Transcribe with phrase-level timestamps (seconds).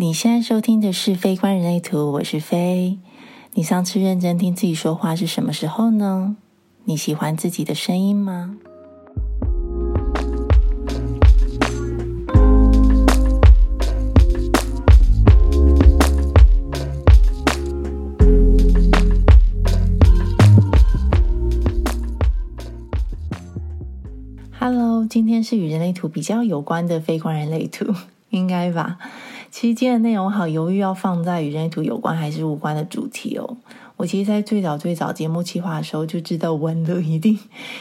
[0.00, 2.98] 你现在收听的是《非观人类图》，我是飞。
[3.52, 6.36] 你上次认真听自己说话是什么时候呢？
[6.84, 8.56] 你喜欢自己的声音吗
[24.58, 27.94] ？Hello，今天是与人类图比较有关的非观人类图，
[28.30, 28.96] 应该吧？
[29.50, 33.56] 期间的内容好犹豫要放在与人类图有关还是无关的主题哦。
[33.96, 37.38] 我其实，在最早最早节目企划的时候就知道，文乐一定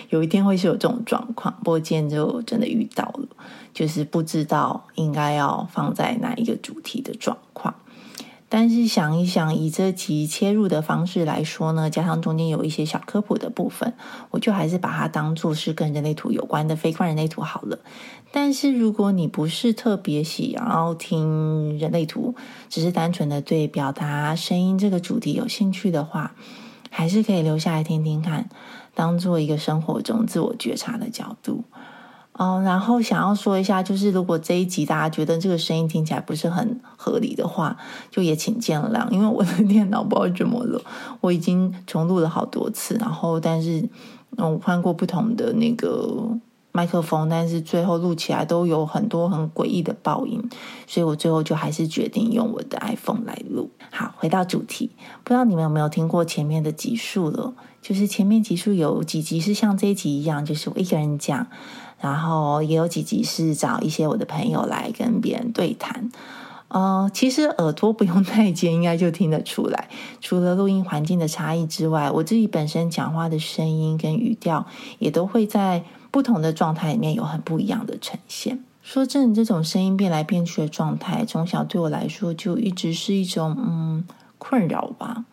[0.10, 1.54] 有一天会是有这种状况。
[1.64, 3.28] 不过今天就真的遇到了，
[3.74, 7.74] 就是不知道应该要放在哪一个主题的状况。
[8.52, 13.94] 但是想一想，以这集切入的方式来说呢，加上中间有一些小科普的部分，
[14.32, 17.78] 我就还是把它当做是跟人类图有关的非观人类图好了。
[18.32, 22.34] 但是如果你不是特别喜要听人类图，
[22.70, 26.34] 只是单纯的对表达声音这个主题有兴趣的话，
[26.90, 28.50] 还是可以留下来听听看，
[28.96, 31.66] 当做一个生活中自我觉察的角度。
[32.40, 37.76] 哦，然后想要说一下，就是如果这一集大家觉得这个声音听起来不是很合理的话，
[38.10, 40.82] 就也请见谅，因为我的 电脑不知道怎么了，
[41.20, 43.90] 我已经重录了好多次，然后但是
[44.38, 46.30] 嗯，换过不同的那个
[46.72, 50.42] 麦克风，但是最后录起来都有很多很诡异的爆音，
[50.88, 53.70] 所以我最后就还是决定用我的 iPhone 来录。
[53.92, 54.92] 好，回到主题，
[55.26, 57.54] 不知道你们有没有听过前面的集数了？
[57.82, 61.46] 就是前面集数有几集是像这一集一样，就是我一个人讲。
[62.00, 66.10] 然后也有几集是找一些我的朋友来跟别人对谈，
[66.70, 69.90] 呃，其实耳朵不用 太尖，应该就听得出来。
[70.22, 74.66] 除了录音环境的差异之外，我自己本身讲话的声音跟语调
[75.00, 78.64] 也都会在不同的状态里面有很不一样的呈现。
[78.82, 84.04] 说真的，这种声音变来变去的状态，从小对我来说就一直是一种嗯
[84.38, 85.26] 困扰吧，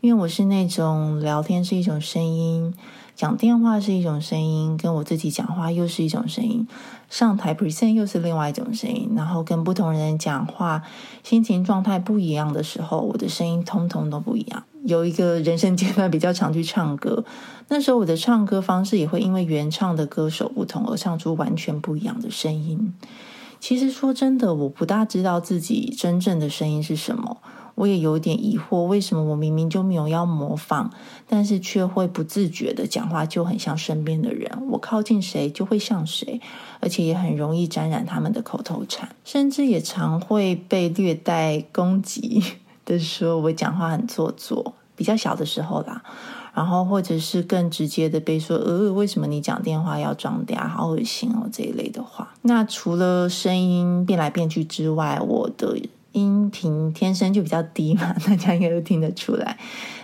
[0.00, 2.74] 因为我是那种聊天是一种声音。
[3.18, 6.68] 讲电话是一种声音，跟我自己讲话又是一种声音，
[7.10, 10.80] 上台 present 又是另外一种声音，然后跟不同人讲话，
[11.24, 14.62] 心情状态不一样的时候，我的声音通通都不一样。
[14.84, 17.24] 有一个人生阶段比较常去唱歌，
[17.66, 22.94] 那时候我的唱歌方式也会因为原唱的歌手不同而唱出完全不一样的声音。
[23.58, 27.38] 其实说真的，我不大知道自己真正的声音是什么。
[27.78, 30.90] 我也有点疑惑，为什么我明明就没有要模仿，
[31.28, 36.40] 但是却会不自觉的讲话就很像身边的人，我靠近谁就会像谁，
[36.80, 42.42] 而且也很容易沾染他们的口头禅，甚至也常会被略带攻击
[42.84, 44.74] 的说我讲话很做作。
[44.96, 46.02] 比较小的时候啦，
[46.52, 52.34] 然后或者是更直接的被说，呃，为什么你讲电话要装嗲，好恶心哦这一类的话。
[52.42, 55.80] 那除了声音变来变去之外，我的。
[56.12, 59.58] 音频天生就比较低嘛， 大家应该都听得出来。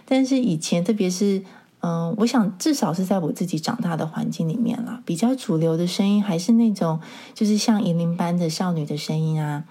[0.05, 1.43] 但是以前，特别是
[1.81, 7.01] 嗯，我想至少是在我自己长大的环境里面啦，比较主流的声音还是那种
[7.35, 9.65] 就是像银铃般的少女的声音啊。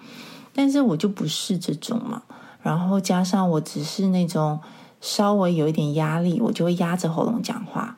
[0.54, 2.22] 但是我就不是这种嘛，
[2.62, 4.60] 然后加上我只是那种
[5.02, 7.98] 稍微有一点压力，我就会压着喉咙讲话。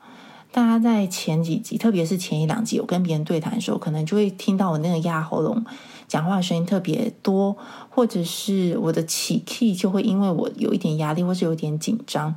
[0.55, 5.66] 大家在前几集，特别是前一两集，我跟别人对谈的时候，可能就会听到我那个压喉咙。
[6.07, 7.57] 讲话的声音特别多，
[7.89, 12.33] 或者是我的起 key 就会因为我有一点压力或是有点紧张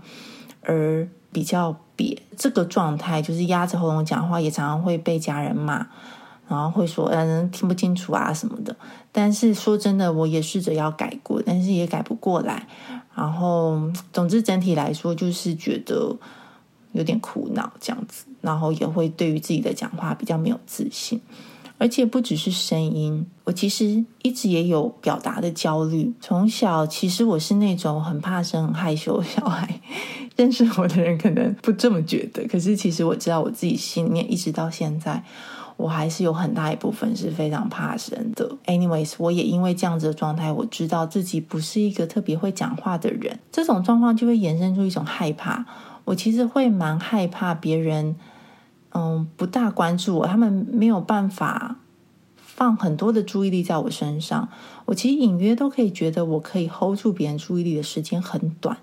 [0.62, 2.18] 而比较瘪。
[2.36, 5.86] 这个状态就是压着喉咙讲话，也常常会被家人骂，
[6.48, 8.74] 然后会说嗯听不清楚啊什么的。
[9.12, 12.66] 但是说真的，我也试着要改过，但是也改不过来。
[13.14, 13.80] 然后
[14.12, 16.16] 总之整体来说，就是觉得
[16.93, 21.21] 有点苦恼这样子，然后也会对于自己的讲话比较没有自信。
[21.81, 26.12] 而且不只是声音，我其实一直也有表达的焦虑。
[26.21, 29.81] 从小其实我是那种很怕生、很害羞的小孩。
[30.34, 35.22] 认识我的人可能不这么觉得，可是其实我知道我自己心里面一直到现在，
[35.76, 38.50] 我还是有很大一部分是非常怕生的。
[38.66, 43.38] Anyways，我也因为这样子的状态，我知道自己不是一个特别会讲话的人。
[43.52, 45.64] 这种状况就会衍生出一种害怕。
[46.08, 48.16] 我其实会蛮害怕别人。
[48.94, 51.76] 嗯，不大关注我，他们没有办法
[52.37, 54.49] 放很多的注意力在我身上。
[54.87, 58.78] 我其实隐约都可以觉得，我可以 hold 住别人注意力的时间很短，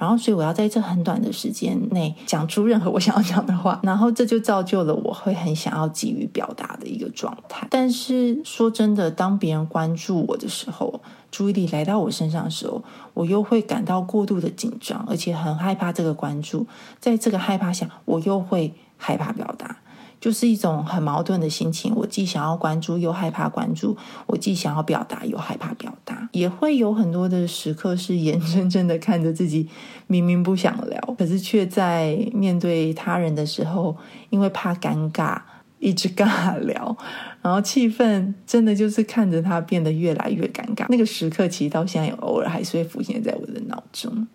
[0.00, 7.68] 然后所以我要在这很短的时间内讲出任何我想要讲的话，然后这就造就了我会很想要急于表达的一个状态。
[7.70, 11.00] 但是说真的，当别人关注我的时候，
[11.30, 12.82] 注意力来到我身上的时候，
[13.12, 16.66] 我又会感到过度的紧张，而且很害怕这个关注。
[16.98, 18.72] 在这个害怕下，我又会。
[19.02, 19.78] 害怕表达，
[20.20, 21.94] 就是一种很矛盾的心情。
[21.96, 23.96] 我既想要关注，又害怕关注；
[24.26, 26.28] 我既想要表达，又害怕表达。
[26.32, 29.68] 也会有很多的时刻是眼睁睁的看着自己
[30.06, 33.96] 明明不想聊，可是却在面对他人的时候，
[34.28, 35.40] 因为怕尴尬。
[35.82, 36.94] 一直尬聊，
[37.40, 40.84] 然后气氛真的就是看着他变得越来越尴尬。
[40.90, 44.28] 那个时刻其实到现在偶尔还是会浮现在我的脑中。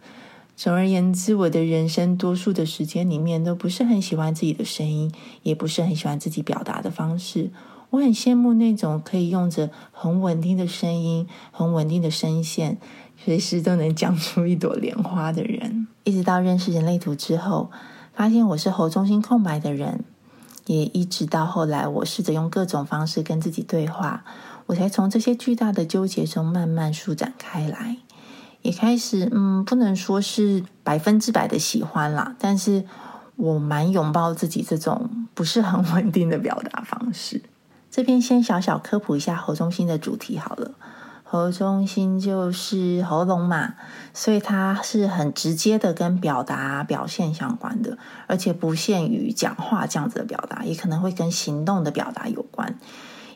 [0.56, 5.12] 总而言之，我的人生多数的时间里面都不是很喜欢自己的声音，
[5.44, 7.52] 也不是很喜欢自己表达的方式。
[7.90, 12.78] 我很羡慕那种可以用着很稳定的声音、很稳定的声线，
[13.18, 15.88] 随时都能讲出一朵莲花的人。
[16.04, 17.70] 一直到认识人类图之后，
[18.14, 20.06] 发现我是喉中心空白的人。
[20.68, 24.26] 也一直到后来，我试着用各种方式跟自己对话，
[24.66, 27.98] 我才从这些巨大的纠结中慢慢舒展开来，
[28.66, 32.84] 也开始嗯，不能说是百分之百的喜欢啦，但是
[33.36, 37.44] 我蛮拥抱自己这种不是很稳定的表达方式。
[37.92, 40.72] 这边先小小科普一下喉中心的主题好了。
[41.24, 43.76] 喉中心就是喉咙嘛，
[44.14, 52.80] 所以它是很直接的跟表达表现相关的，而且不限于讲话这样子的表达，也可能会跟行动的表达有关。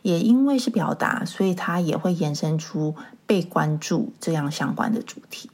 [0.02, 5.50] 也因为是表达，所以它也会延伸出被关注这样相关的主题。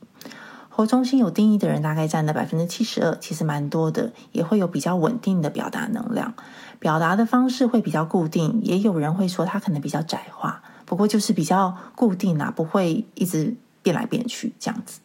[0.70, 6.34] 活中心有定义的人大概占了百分之七十二，其实蛮多的，也会有比较稳定的表达能量，
[6.80, 8.60] 表达的方式会比较固定。
[8.62, 10.62] 也有人会说它可能比较窄化。
[10.86, 15.00] 不过就是比较固定啊，不会一直变来变去这样子。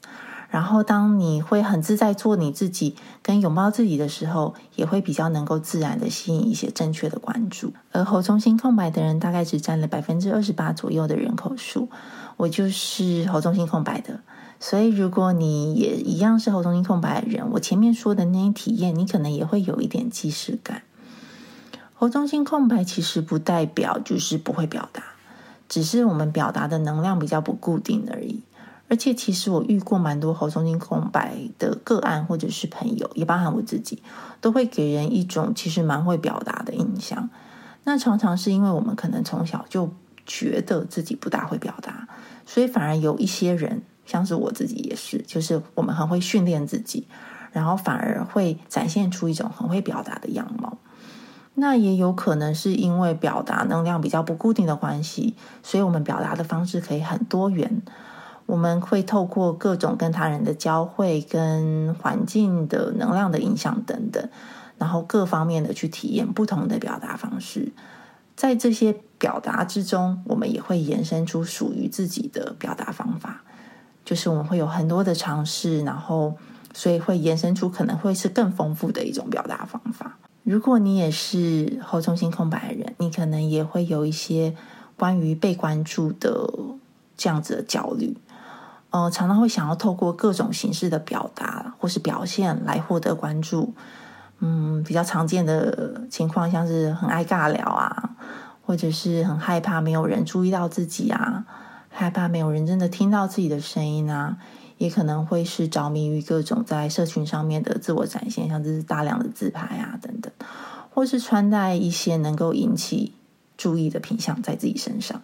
[0.51, 7.73] 然后，当你会很自在做你自己，跟拥抱自己的时候，也会比较能够自然的吸引一些正确的关注。
[7.93, 11.89] 而喉中心空白的人，大概只占了百分之二十八左右的人口数。
[12.37, 14.21] 我就是喉中心空白的，
[14.59, 20.83] 所以如果你也一样是喉中心空白的人，我前面说的那些体验，你可能也会有一点既视感。
[21.95, 25.05] 喉中心空白其实不代表就是不会表达。
[25.69, 28.43] 只是我们表达的能量比较不固定而已，
[28.91, 34.03] 而且其实我遇过蛮多喉中心空白的个案，或者是朋友，也包含我自己，
[34.41, 37.31] 都会给人一种其实蛮会表达的印象。
[37.85, 39.91] 那常常是因为我们可能从小就
[40.27, 42.09] 觉得自己不大会表达，
[42.45, 47.07] 所以反而有一些人，像是我自己也是，就是我们很会训练自己，
[47.53, 50.79] 然后反而会展现出一种很会表达的样貌。
[51.55, 57.83] 那也有可能是因为表达能量比较不固定的关系，所以我们表达的方式可以很多元。
[58.51, 64.29] 我们会透过各种跟他人的交汇、跟环境的能量的影响等等，
[64.77, 67.73] 然后各方面的去体验不同的表达方式。
[68.35, 73.45] 在这些表达之中，我们也会延伸出属于自己的表达方法，
[74.05, 76.35] 就是我们会有很多的尝试，然后
[76.75, 80.19] 所以会延伸出可能会是更丰富的一种表达方法。
[80.43, 84.57] 如果你也是后中心空白的人，你可能也会有一些
[84.97, 86.51] 关于被关注的
[87.17, 88.17] 这样子的焦虑，
[88.91, 93.73] 呃，常常会想要透过各种形式的表达或是表现来获得关注。
[94.41, 98.11] 嗯，比较常见的情况像是很爱尬聊啊，
[98.65, 101.45] 或者是很害怕没有人注意到自己啊，
[101.89, 104.39] 害怕没有人真的听到自己的声音啊。
[104.79, 110.33] 也可能会是着迷于各种在社群上面的自我展现，像这是大量的自拍啊等等，
[110.89, 113.13] 或是穿戴一些能够引起
[113.59, 115.21] 注意的品相在自己身上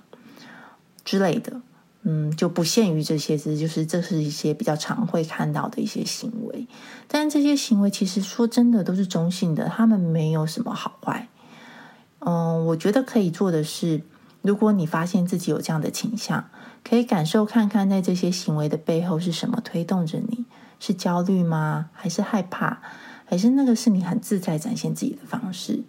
[1.07, 1.63] 之类的，
[2.09, 6.69] 嗯，就不限于这些，只就是这是一些比较常会看到的一些行为。
[7.09, 11.27] 但这些行为其实说真的都是中性的，他们没有什么好坏。
[12.21, 14.03] 嗯，我觉得可以做的是，
[14.43, 16.49] 如果你发现自己有这样的倾向。
[16.89, 20.45] 可以感受看看，在这些行为的背后是什么推动着你？
[20.79, 21.91] 是焦虑吗？
[21.93, 22.81] 还是害怕？
[23.25, 25.83] 还是那个是你很自在展现自己的方式？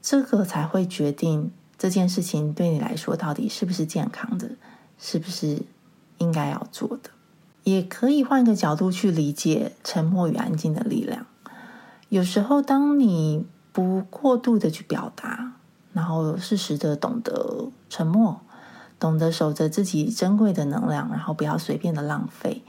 [0.00, 4.52] 这个才会决定这件事情对你来说到底是不是健康的，
[4.98, 5.62] 是不是
[6.18, 7.10] 应该要做的？
[7.64, 11.26] 也可以换个角度去理解沉默与安静的力量。
[12.08, 15.52] 有时候，当你不过度的去表达，
[15.92, 18.40] 然后适时的懂得沉默。
[18.98, 22.62] 懂得守着自己珍贵的能量，然后不要随便的浪费。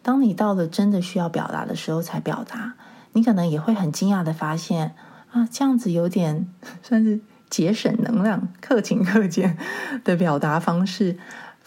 [0.00, 2.74] 当你到了真的需要表达的时候才表达，
[3.14, 4.94] 你可能也会很惊讶的发现
[5.32, 6.48] 啊，这样子有点
[6.84, 7.20] 算是
[7.50, 9.58] 节省能量、克勤克俭
[10.04, 11.18] 的表达方式，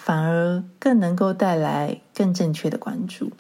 [0.06, 3.32] 反而更能够带来更正确的关注。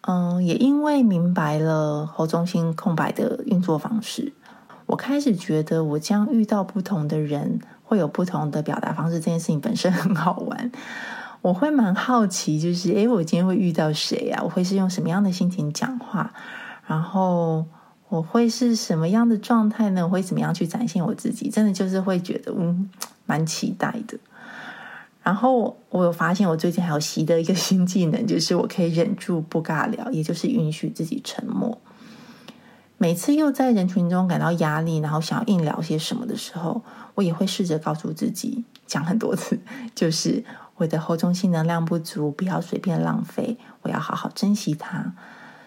[0.00, 4.32] 嗯，也因为明白了喉中心空白的运作方式，
[4.86, 7.60] 我开始觉得我将遇到不同的人。
[7.84, 10.70] 会有不同的表达方式，这件事情本身很好玩。
[11.42, 14.40] 我会蛮好奇，就是，诶，我今天会遇到谁啊？
[14.44, 16.32] 我会是用什么样的心情讲话？
[16.86, 17.66] 然后
[18.08, 20.04] 我会是什么样的状态呢？
[20.04, 21.50] 我会怎么样去展现我自己？
[21.50, 22.88] 真的就是会觉得，嗯，
[23.26, 24.16] 蛮期待的。
[25.22, 31.78] 然后我有发现，我最近还有习得一个新技能，就是我可以忍住不尬聊，也就是允许自己沉默。
[32.96, 36.82] 每次又在人群中感到压力，然后想要硬聊些什么的时候，
[37.14, 39.58] 我也会试着告诉自己，讲很多次，
[39.94, 40.44] 就是
[40.76, 45.14] 我的喉中心能量不足，不要随便浪费，我要好好珍惜它。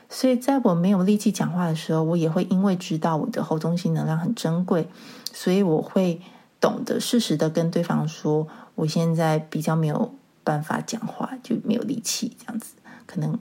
[0.09, 4.87] 所以在我没有力气讲话的时候，我也会因为知道我的喉中心能量很珍贵，
[5.31, 6.21] 所以我会
[6.63, 8.47] 懂得适时的跟对方说。
[8.75, 10.15] 我现在比较没有
[10.45, 12.73] 办法讲话，就没有力气这样子。
[13.05, 13.37] 可能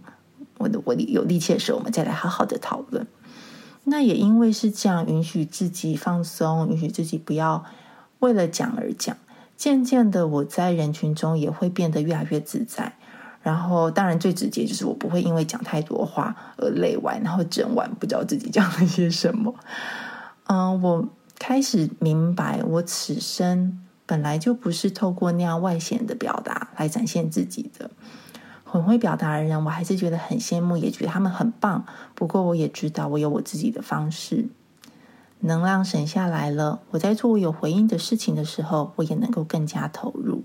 [0.58, 3.06] 我的我有力气的时候，我们再来好好的讨论。
[3.84, 7.64] 那也因为是这样，允许自己放松，允许自己不要
[8.18, 9.16] 为了讲而讲。
[9.56, 12.96] 渐渐的，我在人群中也会变得越来越自在。
[13.42, 19.54] 然后，当然最直接就是我不会因为讲太多话而累完，然后整晚不知道自己讲了些什么。
[20.48, 21.08] 嗯，我
[21.42, 23.80] 开始明白，我此生。
[24.06, 27.90] 本来就不是透过那样外显的表达来展现自己的，
[28.62, 31.84] 很会表达的人，我还是觉得很羡慕，也觉得他们很棒。
[32.14, 34.50] 不过我也知道，我有我自己的方式，
[35.40, 36.80] 能量省下来了。
[36.90, 40.44] 我在做有回应的事情的时候，我也能够更加投入。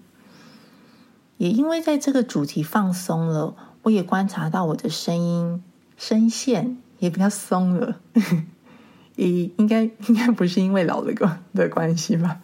[1.37, 5.61] 也因为在这个主题放松了，我也观察到我的声音
[5.95, 7.99] 声线也比较松了。
[9.17, 12.39] 也应该应该不是因为老的关的关系吧。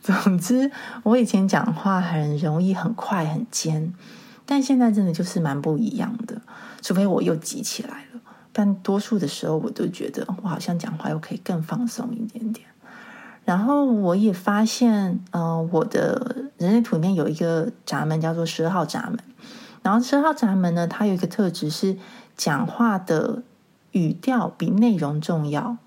[0.00, 0.70] 总之，
[1.02, 3.92] 我以前讲话很容易、很快、很尖，
[4.44, 6.40] 但现在真的就是蛮不一样的。
[6.80, 8.20] 除非我又急起来了，
[8.52, 12.64] 但多数的时候，我都觉得我好像讲话又可以更放松一点点。
[13.44, 19.18] 然后我也发现，呃，我的人类图里面有一个闸门叫做十二号闸门。
[19.82, 21.96] 然后十二号闸门呢，它有一个特质是
[22.36, 23.42] 讲话的
[23.90, 25.78] 语调比内容重要。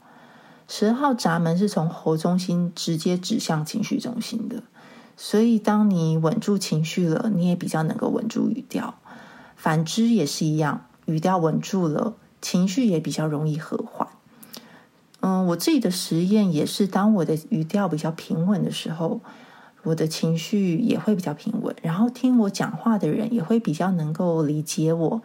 [0.72, 4.62] 十二号闸门是从喉中心直接指向情绪中心的，
[5.18, 8.94] 所以当你稳住情绪了，你也比较能够稳住语调。
[9.56, 14.08] 反之也是一样，语调稳住了，情绪也比较容易和缓。
[15.22, 19.22] 嗯，我自己的实验也是，当我的语调比较平稳的时候，
[19.82, 25.24] 我的情绪也会比较平稳，然后听我讲话的人也会比较能够理解我，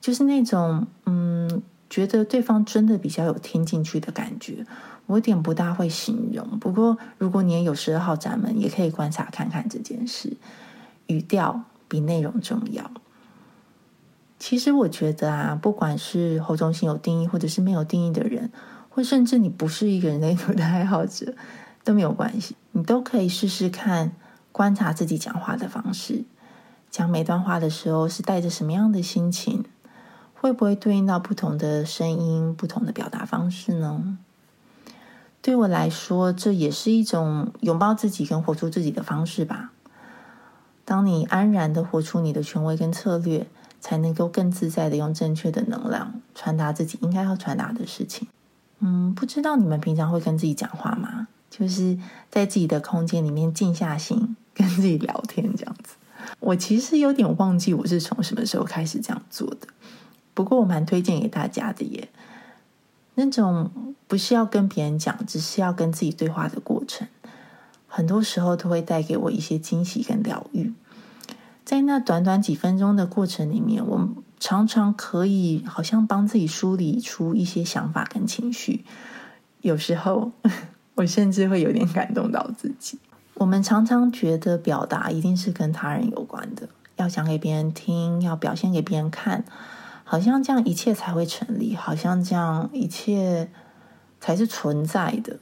[0.00, 1.62] 就是那种嗯。
[1.94, 4.66] 觉得对方真的比较有听进去的感觉，
[5.06, 6.58] 我有点不大会形容。
[6.58, 10.36] 不过，如果你也有十二号闸门，也可以观察看看这件事。
[11.06, 12.90] 语调比内容重要。
[14.40, 18.50] 其实我觉得啊，不管是喉中心有定义，或者是没有定义的人，
[18.88, 21.32] 或甚至你不是一个人类图的爱好者，
[21.84, 22.56] 都没有关系。
[22.72, 24.16] 你都可以试试看，
[24.50, 26.24] 观察自己讲话的方式，
[26.90, 29.64] 讲每段话的时候是带着什么样的心情。
[30.44, 34.18] 会不会对应到不同的声音、不同的表达方式呢？
[35.40, 39.72] 对我来说，这也是一种拥抱自己跟活出自己的方式吧。
[40.84, 43.46] 当你安然的活出你的权威跟策略，
[43.80, 48.28] 才能够更自在的用正确的能量传达自己应该要传达的事情。
[48.80, 51.26] 嗯，不知道你们平常会跟自己讲话吗？
[51.48, 51.98] 就是
[52.30, 55.94] 在自己的空间里面静下心跟自己聊天这样子。
[56.40, 59.68] 我其实有点忘记我是从什么时候开始这样做的。
[60.34, 62.08] 不过我蛮推荐给大家的耶，
[63.14, 63.70] 那种
[64.06, 67.06] 不是要跟别人讲，只是要跟自己对话的过程，
[67.86, 70.72] 很多时候都会带给我一些惊喜跟疗愈。
[71.64, 78.84] 在那短短几分钟的过程里面，我常常可以好像帮自己梳理出一些想法跟情绪。
[79.62, 80.32] 有时候
[80.96, 82.98] 我甚至会有点感动到自己。
[83.34, 89.44] 我们常常觉得表达一定是跟他人有关的，要讲给别人听，要表现给别人看。
[90.14, 93.50] 好像这样一切才会成立，好像这样一切
[94.20, 95.40] 才是存在的。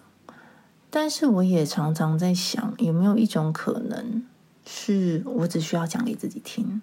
[0.89, 4.25] 但是我也常常在想，有没有一种可能，
[4.65, 6.81] 是我只需要讲给自己听？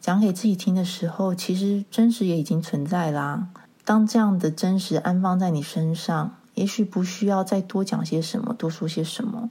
[0.00, 3.48] 讲给自己听的时候，其实真实也已经存在啦。
[3.84, 9.50] 当这样的真实安放在你身上，也许不需要再多讲些什么，多说些什么，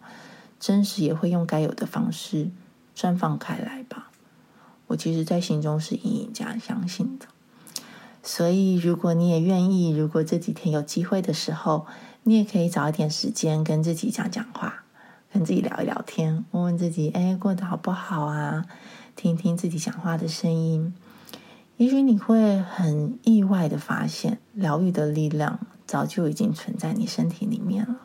[0.61, 2.49] 真实也会用该有的方式
[2.95, 4.11] 绽放开来吧。
[4.87, 7.25] 我其实，在心中是隐隐加相信的。
[8.23, 11.85] 所以，如果你也愿意，如果这几天有机会的时候，
[12.23, 14.85] 你也可以找一点时间跟自己讲讲话，
[15.33, 18.65] 跟自己聊一聊天，问问自己：哎，过得好不好啊？
[19.17, 20.95] 听听自己讲话的声音，
[21.75, 27.97] 也许你会很意外的发现，疗愈的力量早就已经存在你身体里面了。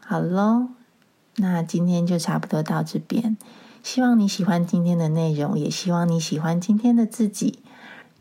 [0.00, 0.68] 好喽，
[1.36, 3.36] 那今天就差不多到这边。
[3.82, 7.58] 希望你喜欢今天的内容，也希望你喜欢今天的自己。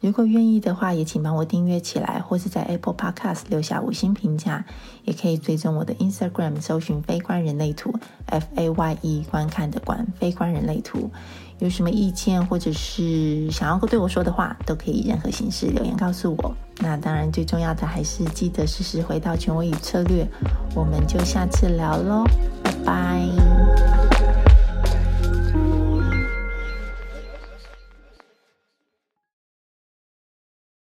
[0.06, 4.64] 如果愿意的话，也请帮我订阅起来，或是在 Apple Podcast 留下五星评价。
[5.04, 7.92] 也可以追踪我的 Instagram，搜寻“非观人类图
[8.28, 11.10] ”（F A Y E） 观看的观，非观人类图。
[11.58, 16.56] 有什么意见或者是想要对我说的话，都可以任何形式留言告诉我。
[16.78, 20.28] 那当然，最重要的还是记得时时回到权威与策略。
[20.76, 22.24] 我们就下次聊喽，
[22.64, 24.15] 拜拜。